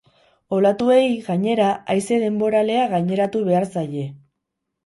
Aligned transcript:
Olatuei, 0.59 1.03
gainera, 1.27 1.67
haize 1.95 2.19
denboralea 2.25 2.89
gaineratu 2.95 3.47
behar 3.51 3.69
zaie. 3.75 4.09